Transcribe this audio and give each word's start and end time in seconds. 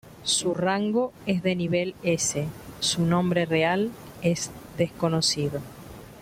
Su 0.23 0.55
Rango 0.55 1.13
es 1.27 1.43
de 1.43 1.55
nivel 1.55 1.93
S. 2.01 2.47
Su 2.79 3.05
nombre 3.05 3.45
real 3.45 3.91
es 4.23 4.49
desconocido. 4.75 5.61